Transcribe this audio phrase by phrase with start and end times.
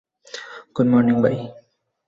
[0.75, 1.37] Good morning, ভাই।